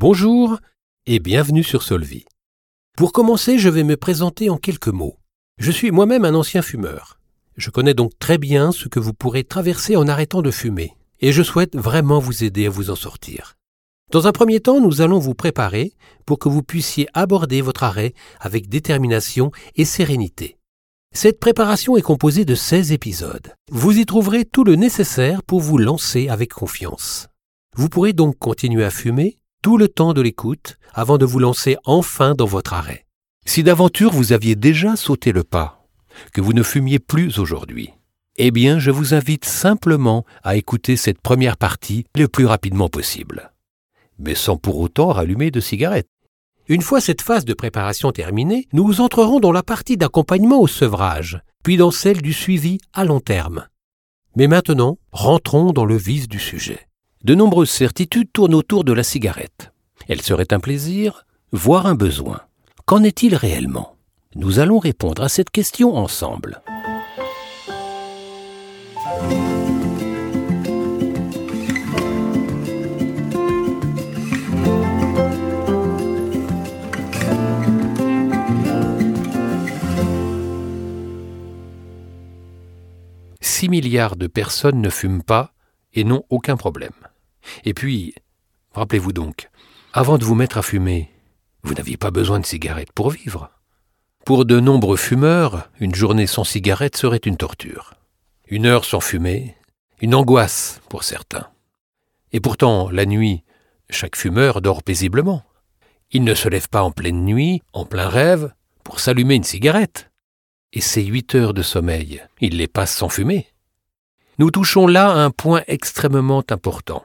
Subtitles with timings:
[0.00, 0.56] Bonjour
[1.04, 2.24] et bienvenue sur Solvi.
[2.96, 5.18] Pour commencer, je vais me présenter en quelques mots.
[5.58, 7.20] Je suis moi-même un ancien fumeur.
[7.58, 11.32] Je connais donc très bien ce que vous pourrez traverser en arrêtant de fumer, et
[11.32, 13.58] je souhaite vraiment vous aider à vous en sortir.
[14.10, 15.92] Dans un premier temps, nous allons vous préparer
[16.24, 20.56] pour que vous puissiez aborder votre arrêt avec détermination et sérénité.
[21.14, 23.52] Cette préparation est composée de 16 épisodes.
[23.70, 27.26] Vous y trouverez tout le nécessaire pour vous lancer avec confiance.
[27.76, 31.76] Vous pourrez donc continuer à fumer tout le temps de l'écoute avant de vous lancer
[31.84, 33.06] enfin dans votre arrêt.
[33.46, 35.86] Si d'aventure vous aviez déjà sauté le pas,
[36.32, 37.90] que vous ne fumiez plus aujourd'hui,
[38.36, 43.52] eh bien je vous invite simplement à écouter cette première partie le plus rapidement possible,
[44.18, 46.08] mais sans pour autant rallumer de cigarettes.
[46.68, 51.40] Une fois cette phase de préparation terminée, nous entrerons dans la partie d'accompagnement au sevrage,
[51.64, 53.66] puis dans celle du suivi à long terme.
[54.36, 56.86] Mais maintenant, rentrons dans le vif du sujet.
[57.22, 59.72] De nombreuses certitudes tournent autour de la cigarette.
[60.08, 62.40] Elle serait un plaisir, voire un besoin.
[62.86, 63.96] Qu'en est-il réellement?
[64.34, 66.62] Nous allons répondre à cette question ensemble.
[83.68, 85.54] Milliards de personnes ne fument pas
[85.94, 86.92] et n'ont aucun problème.
[87.64, 88.14] Et puis,
[88.72, 89.50] rappelez-vous donc,
[89.92, 91.10] avant de vous mettre à fumer,
[91.62, 93.50] vous n'aviez pas besoin de cigarettes pour vivre.
[94.24, 97.94] Pour de nombreux fumeurs, une journée sans cigarette serait une torture.
[98.48, 99.56] Une heure sans fumer,
[100.00, 101.48] une angoisse pour certains.
[102.32, 103.42] Et pourtant, la nuit,
[103.88, 105.42] chaque fumeur dort paisiblement.
[106.12, 108.52] Il ne se lève pas en pleine nuit, en plein rêve,
[108.84, 110.10] pour s'allumer une cigarette.
[110.72, 113.48] Et ces huit heures de sommeil, il les passe sans fumer.
[114.40, 117.04] Nous touchons là un point extrêmement important.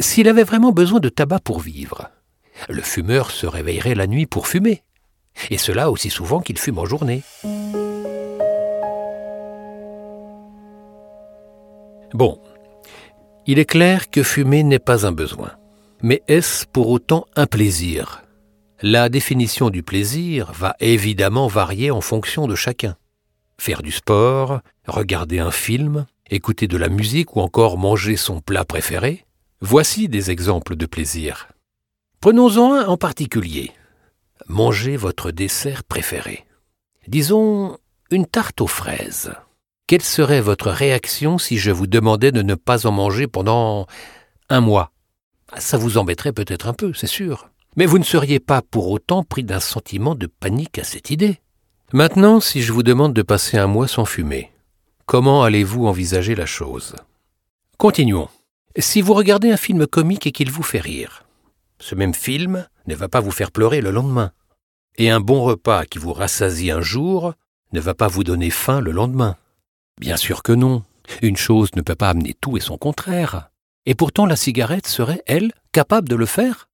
[0.00, 2.08] S'il avait vraiment besoin de tabac pour vivre,
[2.70, 4.82] le fumeur se réveillerait la nuit pour fumer,
[5.50, 7.22] et cela aussi souvent qu'il fume en journée.
[12.14, 12.40] Bon,
[13.46, 15.50] il est clair que fumer n'est pas un besoin.
[16.00, 18.22] Mais est-ce pour autant un plaisir?
[18.80, 22.96] La définition du plaisir va évidemment varier en fonction de chacun.
[23.60, 28.64] Faire du sport, regarder un film, écouter de la musique ou encore manger son plat
[28.64, 29.24] préféré,
[29.60, 31.48] voici des exemples de plaisir.
[32.20, 33.72] Prenons-en un en particulier.
[34.48, 36.44] Manger votre dessert préféré.
[37.08, 37.78] Disons
[38.10, 39.32] une tarte aux fraises.
[39.86, 43.86] Quelle serait votre réaction si je vous demandais de ne pas en manger pendant
[44.48, 44.90] un mois?
[45.58, 47.48] Ça vous embêterait peut-être un peu, c'est sûr.
[47.76, 51.40] Mais vous ne seriez pas pour autant pris d'un sentiment de panique à cette idée.
[51.92, 54.50] Maintenant, si je vous demande de passer un mois sans fumer,
[55.06, 56.96] Comment allez-vous envisager la chose?
[57.78, 58.28] Continuons.
[58.76, 61.22] Si vous regardez un film comique et qu'il vous fait rire,
[61.78, 64.32] ce même film ne va pas vous faire pleurer le lendemain.
[64.96, 67.34] Et un bon repas qui vous rassasie un jour
[67.72, 69.36] ne va pas vous donner faim le lendemain.
[70.00, 70.82] Bien sûr que non.
[71.22, 73.50] Une chose ne peut pas amener tout et son contraire.
[73.84, 76.68] Et pourtant la cigarette serait, elle, capable de le faire?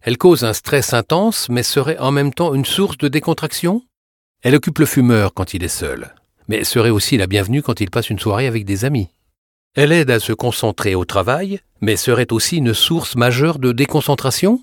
[0.00, 3.82] Elle cause un stress intense, mais serait en même temps une source de décontraction?
[4.40, 6.14] Elle occupe le fumeur quand il est seul,
[6.48, 9.08] mais serait aussi la bienvenue quand il passe une soirée avec des amis.
[9.74, 14.62] Elle aide à se concentrer au travail, mais serait aussi une source majeure de déconcentration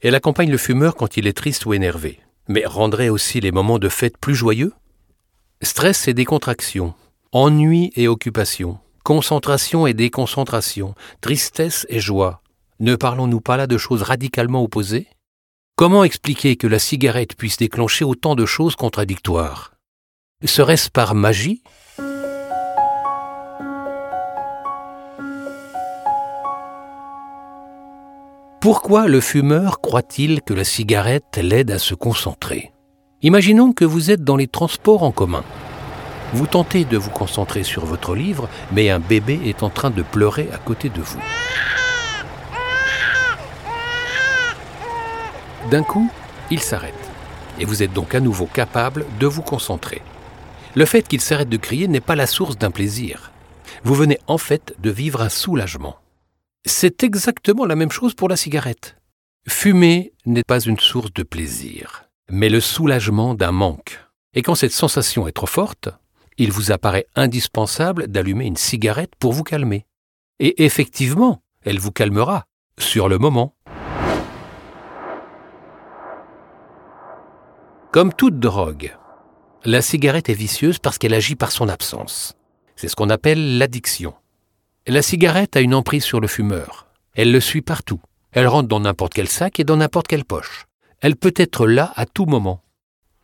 [0.00, 3.78] Elle accompagne le fumeur quand il est triste ou énervé, mais rendrait aussi les moments
[3.78, 4.72] de fête plus joyeux
[5.62, 6.94] Stress et décontraction,
[7.32, 12.42] ennui et occupation, concentration et déconcentration, tristesse et joie.
[12.80, 15.06] Ne parlons-nous pas là de choses radicalement opposées?
[15.76, 19.73] Comment expliquer que la cigarette puisse déclencher autant de choses contradictoires?
[20.44, 21.62] Serait-ce par magie?
[28.60, 32.72] Pourquoi le fumeur croit-il que la cigarette l'aide à se concentrer?
[33.22, 35.44] Imaginons que vous êtes dans les transports en commun.
[36.34, 40.02] Vous tentez de vous concentrer sur votre livre, mais un bébé est en train de
[40.02, 41.20] pleurer à côté de vous.
[45.70, 46.10] D'un coup,
[46.50, 46.92] il s'arrête,
[47.58, 50.02] et vous êtes donc à nouveau capable de vous concentrer.
[50.76, 53.30] Le fait qu'il s'arrête de crier n'est pas la source d'un plaisir.
[53.84, 55.96] Vous venez en fait de vivre un soulagement.
[56.66, 58.96] C'est exactement la même chose pour la cigarette.
[59.48, 64.00] Fumer n'est pas une source de plaisir, mais le soulagement d'un manque.
[64.34, 65.90] Et quand cette sensation est trop forte,
[66.38, 69.86] il vous apparaît indispensable d'allumer une cigarette pour vous calmer.
[70.40, 72.46] Et effectivement, elle vous calmera,
[72.78, 73.54] sur le moment.
[77.92, 78.96] Comme toute drogue,
[79.64, 82.34] la cigarette est vicieuse parce qu'elle agit par son absence.
[82.76, 84.14] C'est ce qu'on appelle l'addiction.
[84.86, 86.86] La cigarette a une emprise sur le fumeur.
[87.14, 88.00] Elle le suit partout.
[88.32, 90.66] Elle rentre dans n'importe quel sac et dans n'importe quelle poche.
[91.00, 92.62] Elle peut être là à tout moment.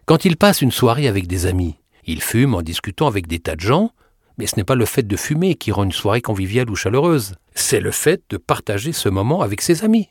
[0.06, 3.56] Quand il passe une soirée avec des amis, il fume en discutant avec des tas
[3.56, 3.90] de gens,
[4.38, 7.34] mais ce n'est pas le fait de fumer qui rend une soirée conviviale ou chaleureuse,
[7.54, 10.08] c'est le fait de partager ce moment avec ses amis.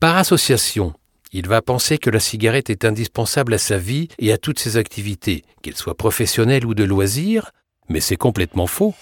[0.00, 0.92] Par association,
[1.32, 4.76] il va penser que la cigarette est indispensable à sa vie et à toutes ses
[4.76, 7.52] activités, qu'elles soient professionnelles ou de loisirs,
[7.88, 8.94] mais c'est complètement faux.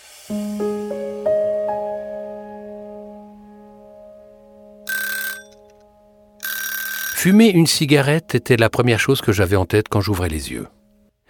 [7.15, 10.69] Fumer une cigarette était la première chose que j'avais en tête quand j'ouvrais les yeux.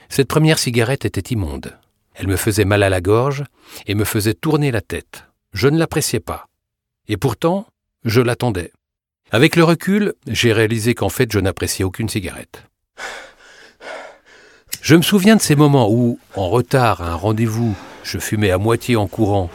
[0.09, 1.77] Cette première cigarette était immonde.
[2.15, 3.45] Elle me faisait mal à la gorge
[3.87, 5.25] et me faisait tourner la tête.
[5.53, 6.47] Je ne l'appréciais pas.
[7.09, 7.67] Et pourtant,
[8.05, 8.71] je l'attendais.
[9.33, 12.65] Avec le recul, j'ai réalisé qu'en fait, je n'appréciais aucune cigarette.
[14.83, 18.59] Je me souviens de ces moments où, en retard à un rendez-vous, je fumais à
[18.59, 19.49] moitié en courant.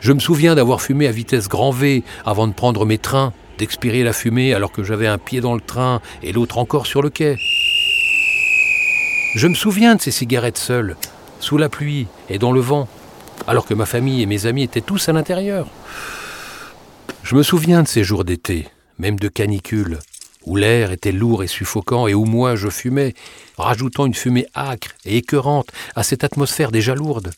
[0.00, 4.02] Je me souviens d'avoir fumé à vitesse grand V avant de prendre mes trains, d'expirer
[4.02, 7.08] la fumée alors que j'avais un pied dans le train et l'autre encore sur le
[7.08, 7.38] quai.
[9.36, 10.96] Je me souviens de ces cigarettes seules,
[11.40, 12.88] sous la pluie et dans le vent,
[13.46, 15.66] alors que ma famille et mes amis étaient tous à l'intérieur.
[17.26, 18.68] Je me souviens de ces jours d'été,
[19.00, 19.98] même de canicule,
[20.44, 23.14] où l'air était lourd et suffocant et où moi je fumais,
[23.58, 27.32] rajoutant une fumée âcre et écœurante à cette atmosphère déjà lourde.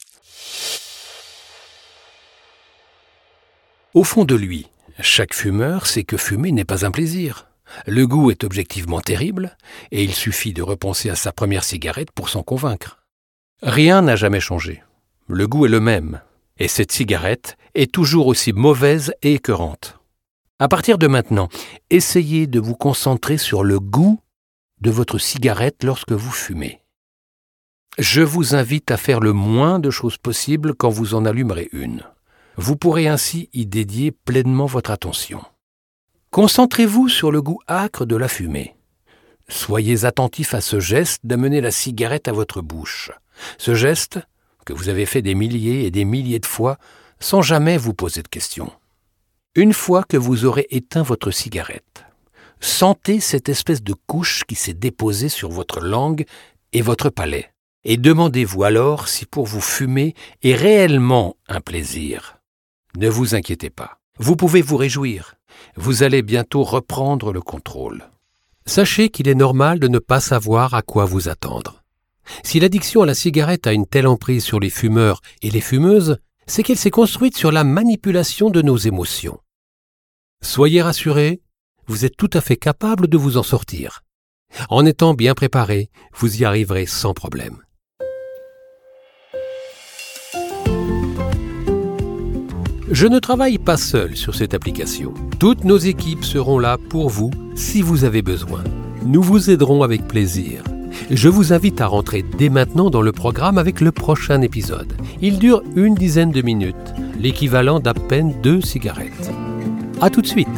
[3.94, 4.68] Au fond de lui,
[5.00, 7.46] chaque fumeur sait que fumer n'est pas un plaisir.
[7.86, 9.56] Le goût est objectivement terrible,
[9.90, 12.98] et il suffit de repenser à sa première cigarette pour s'en convaincre.
[13.62, 14.82] Rien n'a jamais changé.
[15.28, 16.20] Le goût est le même,
[16.58, 19.98] et cette cigarette est toujours aussi mauvaise et écœurante.
[20.58, 21.48] À partir de maintenant,
[21.90, 24.20] essayez de vous concentrer sur le goût
[24.80, 26.80] de votre cigarette lorsque vous fumez.
[27.98, 32.02] Je vous invite à faire le moins de choses possible quand vous en allumerez une.
[32.56, 35.42] Vous pourrez ainsi y dédier pleinement votre attention.
[36.30, 38.76] Concentrez-vous sur le goût âcre de la fumée.
[39.48, 43.10] Soyez attentif à ce geste d'amener la cigarette à votre bouche.
[43.56, 44.20] Ce geste,
[44.68, 46.76] que vous avez fait des milliers et des milliers de fois
[47.20, 48.70] sans jamais vous poser de questions.
[49.54, 52.04] Une fois que vous aurez éteint votre cigarette,
[52.60, 56.26] sentez cette espèce de couche qui s'est déposée sur votre langue
[56.74, 57.50] et votre palais,
[57.82, 62.36] et demandez-vous alors si pour vous fumer est réellement un plaisir.
[62.94, 65.36] Ne vous inquiétez pas, vous pouvez vous réjouir,
[65.76, 68.04] vous allez bientôt reprendre le contrôle.
[68.66, 71.82] Sachez qu'il est normal de ne pas savoir à quoi vous attendre.
[72.44, 76.18] Si l'addiction à la cigarette a une telle emprise sur les fumeurs et les fumeuses,
[76.46, 79.38] c'est qu'elle s'est construite sur la manipulation de nos émotions.
[80.42, 81.40] Soyez rassurés,
[81.86, 84.02] vous êtes tout à fait capable de vous en sortir.
[84.70, 87.62] En étant bien préparé, vous y arriverez sans problème.
[92.90, 95.12] Je ne travaille pas seul sur cette application.
[95.38, 98.64] Toutes nos équipes seront là pour vous si vous avez besoin.
[99.04, 100.62] Nous vous aiderons avec plaisir.
[101.10, 104.92] Je vous invite à rentrer dès maintenant dans le programme avec le prochain épisode.
[105.22, 106.76] Il dure une dizaine de minutes,
[107.18, 109.30] l'équivalent d'à peine deux cigarettes.
[110.02, 110.48] A tout de suite